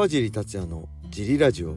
[0.00, 1.76] 川尻達也のジリラジオ。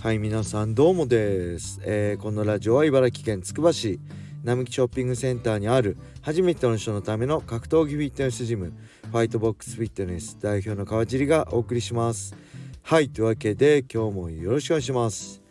[0.00, 3.98] はい皆さんどうもです、えー、このラジオは茨城県つくば市
[4.44, 8.72] 並木ショッピングセンターにある初めての人のための格闘技フィットネスジム
[9.10, 12.36] ファイトボックスフィットネス代表の川尻がお送りします。
[12.82, 15.42] はいというわけで今日もよろしくお願いします。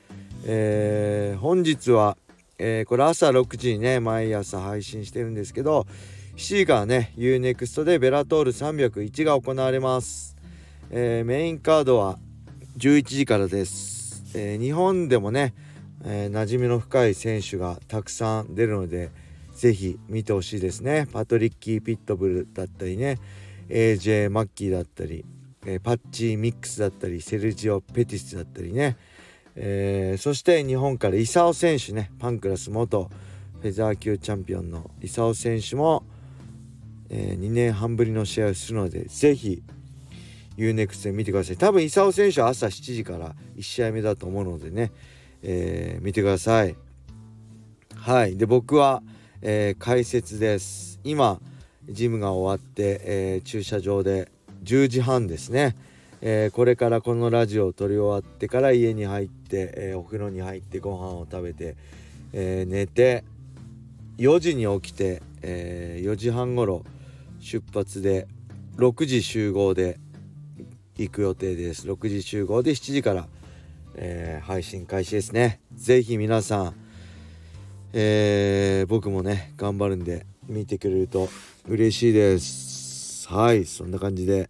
[0.45, 2.15] えー、本日は、
[2.57, 5.85] えー、これ朝6時にね毎朝配信してるんですけど
[6.37, 10.32] 7時からね UNEXT でベラトール301が行われます、
[10.95, 12.19] えー、メインカードは
[12.77, 15.55] 11時からです、えー、日本でもね、
[16.05, 19.09] えー、馴染みの深い選手がたくさん出るので
[19.55, 21.07] ぜひ見てほしいですね。
[21.11, 23.17] パトリッキー・ピットブルだったりね
[23.69, 25.25] AJ マッキーだったり、
[25.65, 28.95] えー、パッチ・ミックスだったりセルジオ・ペティスだったりね、
[29.55, 33.09] えー、そして日本からイサオ選手ねパンクラス元
[33.63, 36.03] フェザー級チャンピオンのイサオ選手も
[37.15, 39.61] えー、2年半ぶりの試合をするのでぜひ
[40.57, 41.57] UNEXT で見てください。
[41.57, 44.91] 多分功選手は朝7時から1試合目だと思うのでね、
[45.41, 46.75] えー、見てください。
[47.95, 48.37] はい。
[48.37, 49.01] で僕は、
[49.41, 50.99] えー、解説です。
[51.03, 51.39] 今
[51.89, 54.29] ジムが終わって、えー、駐車場で
[54.63, 55.75] 10時半ですね、
[56.21, 61.75] えー、これからこのラジオを撮り終わってから家に入って、えー、お風呂に入ってご飯を食べて、
[62.31, 63.25] え寝て
[64.17, 66.83] 4時に起きて、え4時半ごろ
[67.39, 68.27] 出発で
[68.77, 69.99] 6時集合で
[70.97, 71.87] 行く予定です。
[71.87, 73.27] 6時集合で7時から、
[73.95, 75.59] えー、配信開始ですね。
[75.75, 76.73] 是非皆さん、
[77.93, 81.29] えー、僕もね頑張るんで見てくれると
[81.67, 83.27] 嬉しいです。
[83.27, 84.49] はいそんな感じで。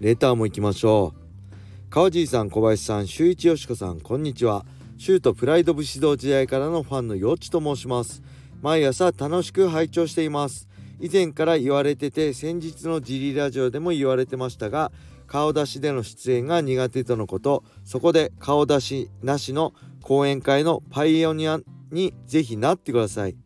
[0.00, 1.20] レターも行きましょう。
[1.90, 4.64] 川尻さん小林さん周一よしこさんこんにちは。
[4.98, 8.22] シュートプライド武士道時代からのファンのよっちと申します。
[8.62, 10.68] 毎朝楽しく拝聴しています。
[11.00, 14.92] 以前から言われてて先日のジリラジオでも言われてましたが
[15.26, 17.64] 顔出しでの出演が苦手とのこと。
[17.84, 21.58] そこで顔出しなしの講演会のパイオニア
[21.90, 23.36] にぜひなってください。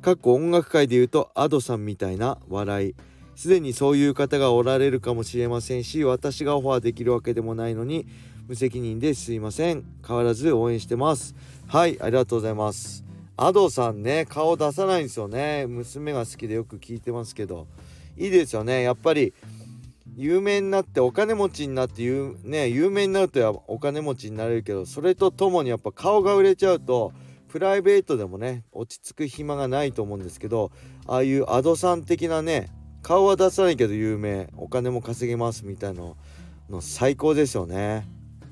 [0.00, 2.94] かっこ音楽界で言うと Ado さんみたいな笑い。
[3.36, 8.06] すでにそういう方がおられるかもしれませんし私がオファーできるわけでもないのに
[8.48, 9.84] 無責任ですいません。
[10.06, 11.34] 変わらず応援してます。
[11.66, 13.09] はいありがとうございます。
[13.42, 15.66] アドさんね顔出さないんですよね。
[15.66, 17.66] 娘が好きでよく聞いてますけど。
[18.18, 18.82] いいですよね。
[18.82, 19.32] やっぱり
[20.14, 27.14] 有名になってお金持ちになって有,、ね、有名になるとお金持ちになれるけどそれとともにやっぱ顔が売れちゃうと
[27.48, 30.70] プライベートでもね落ち着く暇がないと思うんですけど
[31.06, 32.68] ああいうアドさん的なね
[33.00, 36.02] 顔は出さないけど有名お金も稼げますみたいな
[36.68, 38.06] の最高ですよね。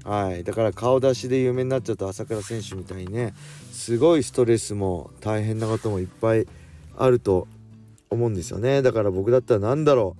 [0.09, 0.43] はい。
[0.43, 3.35] だから顔出しで有名になっちゃうと朝倉選手みたいにね
[3.73, 6.47] すごいストレスも大変なこともいっぱい
[6.97, 7.47] あると
[8.09, 8.81] 思うんですよね。
[8.81, 10.17] だから僕だったら何だろ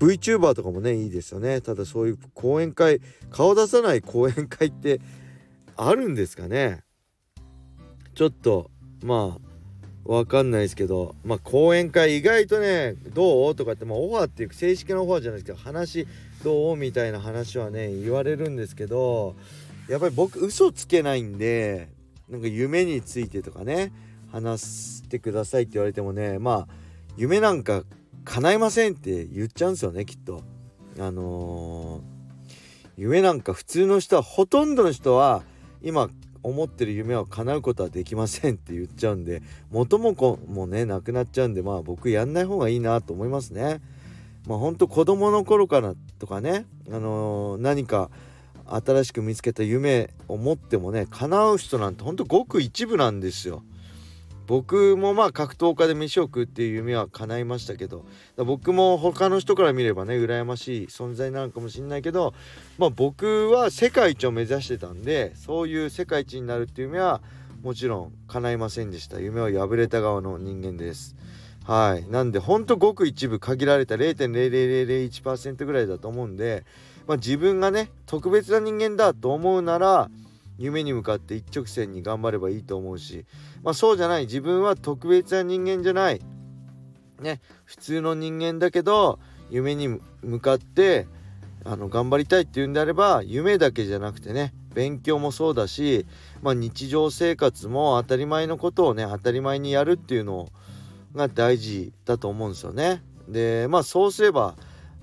[0.00, 0.04] う。
[0.04, 1.60] VTuber とかもねいいですよね。
[1.60, 3.00] ただそういう講演会
[3.30, 5.00] 顔出さない講演会って
[5.76, 6.84] あるんですかね。
[8.14, 8.70] ちょっと
[9.02, 9.51] まあ
[10.04, 13.54] わかんないですけどまあ講演会意外とねどう？
[13.54, 16.08] とかってまあオファーっていう正式なオファーじゃないですけど話
[16.42, 16.76] どう？
[16.76, 19.36] みたいな話はね言われるんですけど
[19.88, 21.88] やっぱり僕嘘つけないんで
[22.28, 23.92] なんか夢についてとかね
[24.30, 26.74] 話してくださいって言われてもねまあ
[27.16, 27.84] 夢なんか
[28.24, 30.42] 叶いませんって言っちゃうんですよねきっと。
[30.98, 32.02] あのー、
[32.96, 35.42] 夢なんか普通の人はほとんどの人は
[35.82, 36.10] 今
[36.42, 43.80] 思ってる夢は叶うことはできませんって言っちゃうんで元も子もねなくなっちゃうんでまあ僕やんない方がいいなと思いますね。
[44.46, 48.10] まあほんと子供の頃からとかね、あのー、何か
[48.66, 53.62] 新しく見つけた夢を持ってもね叶う人なんてほんとごく一部なんですよ。
[54.46, 58.04] 僕もまあ格闘家で飯を食うっていう夢は叶いましたけど
[58.36, 62.34] 僕も他の人から見ればね羨ましい存在なのかもしんないけど
[62.78, 67.20] まあ僕は世界一を目指してたんでそういう世界一になるっていう夢は
[67.62, 69.20] もちろん叶いませんでした。
[69.20, 71.14] 夢を破れた側の人間です。
[71.64, 72.10] はい。
[72.10, 76.64] なんでほんとごく一部限られた0.00001%ぐらいだと思うんで、
[77.06, 80.10] まあ、自分がね特別な人間だと思うなら
[80.62, 83.26] 夢に向かって一直線に頑張ればいいと思うし、
[83.64, 86.20] まあ、そうじゃない自分は特別な人間じゃない
[87.20, 89.18] ね普通の人間だけど
[89.50, 91.08] 夢に向かって
[91.64, 96.06] あの頑張りたいっていうんであれば夢だけじゃなくてね勉強もそうだし、
[96.42, 100.48] まあ、日常生活も当たり前のことをね当たり前にやるっていうの
[101.14, 103.02] が大事だと思うんですよね。
[103.28, 104.54] でまあそうすれば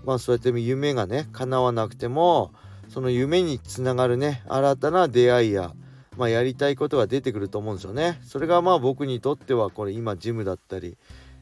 [0.03, 2.51] まあそうやって夢がね叶わなくても
[2.89, 5.73] その夢につながるね新たな出会いや、
[6.17, 8.19] まあ、やりたいことが出てくると思うんですよね。
[8.23, 10.97] それがまあ僕にとってはこれ今ジムだったり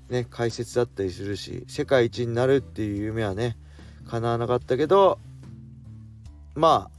[0.10, 3.58] ね解説だったりするし世界一になるっていう夢はね
[4.08, 5.20] 叶わなかったけど
[6.56, 6.90] ま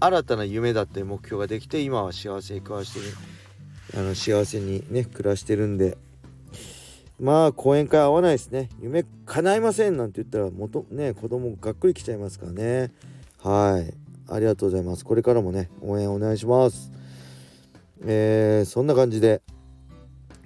[0.00, 3.06] あ新たな夢だったり目標ができて今は幸せに暮らしてる
[3.94, 5.96] あの幸せにね暮らしてるんで
[7.18, 8.68] まあ講演会合わないですね。
[8.80, 12.92] 夢叶いませんなんて言ったら元ね子供がっくりきちゃいますからね。
[13.46, 13.94] はい。
[14.28, 15.04] ありがとうございます。
[15.04, 16.90] これからもね応援お願いします。
[18.04, 19.40] えー、そんな感じで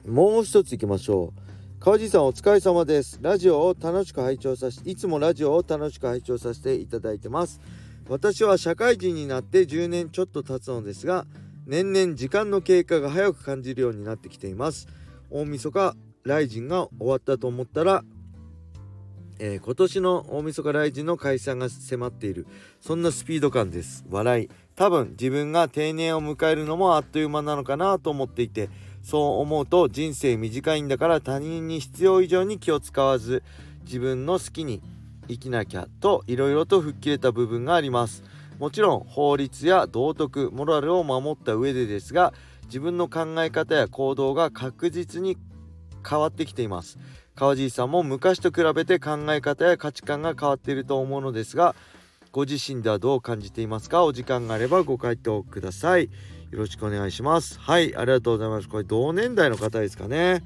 [0.07, 1.81] もう一ついきましょう。
[1.81, 3.19] 川地さんお疲れ様です。
[3.23, 7.63] ラジオを楽しく拝聴させいつもラジオを楽しく拝聴させていただいてます。
[8.07, 11.25] 私は社会人になって10年ちょっと経つのですが
[11.67, 14.89] 年々時間の経過が早く感じるようになってきています。
[15.31, 18.05] 大晦日ライジンが終わったと思ったら、
[19.43, 22.47] えー、今年の大晦日ライジンの解散が迫っている。
[22.83, 24.05] そんなスピード感です。
[24.11, 24.51] 笑い。
[24.77, 28.69] 多分自分が定年を迎えるのもあっという間なのかなと思っていて
[29.03, 33.43] そう思うと人生短いんだから他人に必要以上に気を使わず
[33.85, 34.81] 自分の好きに
[35.29, 38.23] 生きなきゃといろいろと吹っ切れた部分があります。
[38.59, 42.35] もちろん法律や道徳モラルを守った上でですが
[42.65, 45.39] 自分の考え方や行動が確実に
[46.07, 46.99] 変わってきています。
[47.41, 51.75] 川尻さんも昔と比べて考え方や価値観が変わっていると思うのですが
[52.33, 54.05] ご自身ではどう感じていますか？
[54.05, 56.05] お時間があればご回答ください。
[56.05, 56.11] よ
[56.59, 57.59] ろしくお願いします。
[57.59, 58.69] はいありがとうございます。
[58.69, 60.45] これ同年代の方ですかね。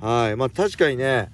[0.00, 1.30] はいまあ確かにね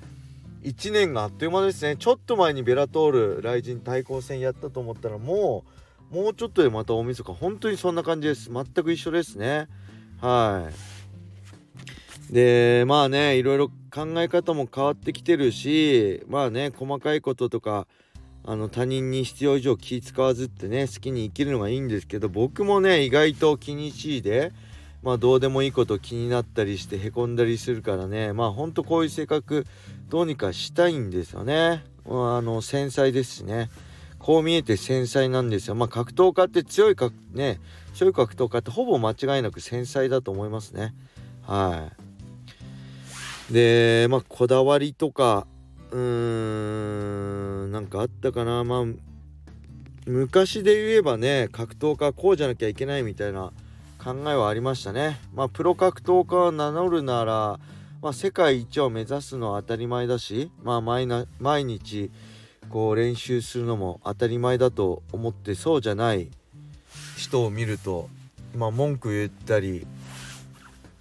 [0.64, 1.94] 1年があっという間ですね。
[1.96, 5.62] ちょっと前にベラトール雷神対抗戦やったと思ったらも
[6.10, 7.32] うもうちょっとでまた大晦日。
[7.34, 8.50] 本当にそんな感じです。
[8.52, 9.68] 全く一緒ですね。
[10.20, 10.97] はい。
[12.30, 17.86] でまあねいろいろ考え方も変わってきてるしまあね細かいこととか
[18.44, 24.52] あの他人に必要以上気使わずってね好きに生きるのがいいんですけど僕もね意外と気にしいで
[25.02, 29.66] まあどうでもいいこと気になったりしてへこんだりするからねまあほんとこういう性格
[30.08, 31.84] どうにかしたいんですよね。
[32.06, 33.68] あの繊細ですしね。
[34.18, 35.74] こう見えて繊細なんですよ。
[35.74, 37.60] まあ格闘家って強いかね
[37.94, 40.94] 強い格闘家ってほぼ間違いなく繊細だと思いますね。
[41.42, 42.07] はい。
[43.50, 45.46] でまあこだわりとか
[45.90, 48.64] うーんなんかあったかな。
[48.64, 48.84] まあ
[50.06, 53.52] 昔で言えばね格闘家こうじゃなきゃいけないみたいな
[54.02, 55.20] 考えはありましたね。
[55.34, 57.58] まあプロ格闘家を名乗るなら、
[58.02, 62.10] まあ、世界一を目指すのは当たり前だしまあ毎な毎日
[62.70, 66.30] こう練習するのも当たり前だと思ってそうじゃない
[67.16, 68.08] 人を見ると
[68.54, 69.86] まあ文句言ったり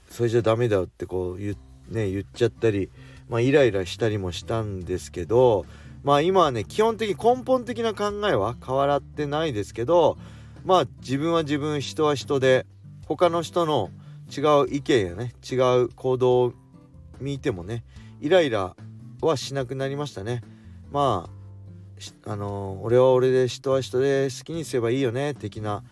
[0.09, 2.89] それじゃダメだってこう言ってね言っちゃったり、
[3.29, 5.65] まあ、イライラしたりもしたんですけど
[6.03, 10.17] まあ今はね基本的根本的な考えは変わらってないですけど
[10.63, 12.65] まあ自分は自分人は人で
[13.05, 13.89] 他の人の
[14.35, 16.53] 違う意見やね違う行動を
[17.19, 17.83] 見てもね
[18.19, 18.75] イライラ
[19.21, 20.43] はしなくなりましたね。
[20.91, 21.29] ま
[22.25, 25.83] ああのー、俺は俺で人は人で好きにすればいいよね的な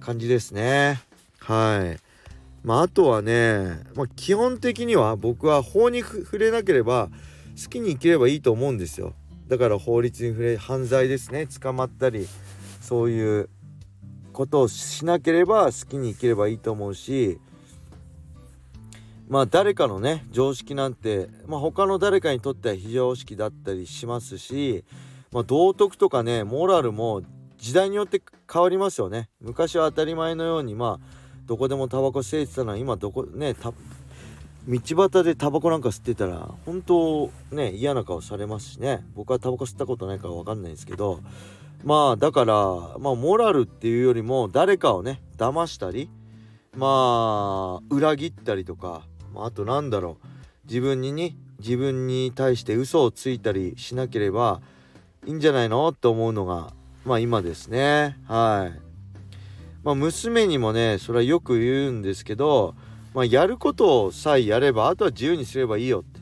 [0.00, 1.00] 感じですね。
[1.38, 2.03] はい。
[2.64, 7.10] まあ、あとはね、まあ、基本的には僕は法に触れなければ
[7.62, 9.14] 好きに生きればいいと思うんですよ。
[9.48, 11.46] だから法律に触れ犯罪ですね。
[11.46, 12.26] 捕まったり
[12.80, 13.50] そういう
[14.32, 17.38] ことをしなければ好きに生きればいいと思うし
[19.28, 24.84] まあ誰かのね常識なんて、まあ、他の誰かにとっては非常識だったりしますし、
[25.32, 27.22] まあ、道徳とかねモラルも
[27.56, 28.20] 時代によって
[28.52, 29.30] 変わりますよね。
[29.40, 33.54] 昔は当たり前のようにまあどこでもタバコ吸えてたのは今どこね
[34.66, 39.04] 道端でタバコなんか吸ってたら本当ね嫌な顔されますしね。
[39.14, 41.20] 僕はタバコ吸ったことないから分かんないんですけど。
[41.84, 42.54] まあだから
[42.98, 46.08] まあモラルっていうよりも誰かをね騙したり
[46.74, 49.02] まあ裏切ったりとか、
[49.34, 50.26] まあ、となんだろう。
[50.66, 54.62] 自分にね自分に対して嘘をついたりしなければ
[55.26, 55.86] いいんじゃないの？
[55.90, 56.72] って思うのが
[57.04, 58.16] まあ今ですね。
[58.26, 58.83] はい。
[59.84, 62.74] まあ、娘にもねそれはよく言うんですけど、
[63.14, 66.20] まあ、やることをさえやればあとは自由にすればいいよって。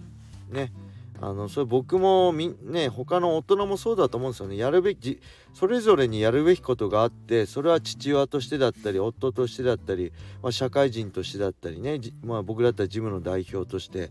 [0.54, 0.73] ね。
[1.21, 4.57] あのそれ僕もみね他の大人もそうだと思うんですよね。
[4.57, 5.21] やるべき
[5.54, 14.11] それぞれにやるべきことがあってそれは父親としてだったり夫としてだったり、まあ、社会人としてだったりね、まあ、僕だったらジムの代表として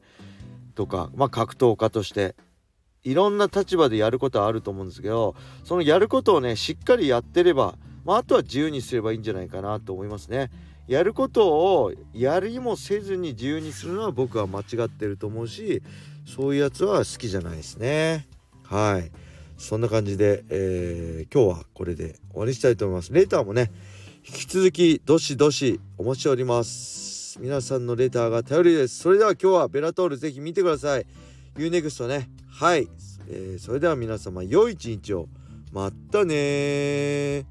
[0.74, 2.34] とか、まあ、格闘家として
[3.04, 10.50] いろんな立場でやることはあると思うんですけどそのやることをねしっかりやってればまあ、あとは自由にすればいいんじゃないかなと思いますね。
[10.88, 15.82] やることをやりもせずに自由にするのは僕は間違ってると思うし
[16.26, 18.28] そういうやつは好きじゃないですね。
[18.66, 19.12] はい
[19.58, 23.14] そんな感じで、えー、今日はこれで終わりしたいと思います。
[23.14, 23.72] レターもね
[24.28, 27.40] 引き続きどしどしお待ちしております。
[27.40, 29.00] 皆さんのレターが頼りです。
[29.00, 31.06] それでは今日はベラトールぜひ見てください。
[31.56, 32.30] UNEXT ね。
[32.50, 32.88] はい、
[33.30, 35.30] えー、それでは皆様良い一日を。
[35.72, 37.46] またね